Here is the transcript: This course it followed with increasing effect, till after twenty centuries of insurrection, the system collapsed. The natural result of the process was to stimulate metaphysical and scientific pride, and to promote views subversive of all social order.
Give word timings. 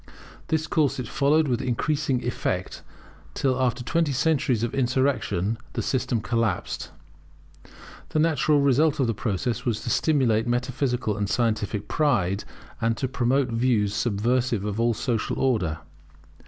This 0.47 0.65
course 0.65 0.97
it 0.97 1.07
followed 1.07 1.47
with 1.47 1.61
increasing 1.61 2.23
effect, 2.25 2.81
till 3.35 3.61
after 3.61 3.83
twenty 3.83 4.11
centuries 4.11 4.63
of 4.63 4.73
insurrection, 4.73 5.59
the 5.73 5.83
system 5.83 6.21
collapsed. 6.21 6.89
The 8.09 8.17
natural 8.17 8.61
result 8.61 8.99
of 8.99 9.05
the 9.05 9.13
process 9.13 9.63
was 9.63 9.81
to 9.81 9.91
stimulate 9.91 10.47
metaphysical 10.47 11.15
and 11.15 11.29
scientific 11.29 11.87
pride, 11.87 12.45
and 12.81 12.97
to 12.97 13.07
promote 13.07 13.49
views 13.49 13.93
subversive 13.93 14.65
of 14.65 14.79
all 14.79 14.95
social 14.95 15.37
order. 15.37 15.77